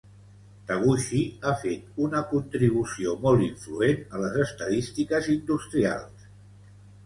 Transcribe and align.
Taguchi 0.69 1.19
ha 1.49 1.53
fet 1.63 1.99
una 2.07 2.23
contribució 2.33 3.15
molt 3.27 3.45
influent 3.51 4.03
a 4.21 4.25
les 4.27 4.43
estadístiques 4.49 5.33
industrials. 5.39 6.29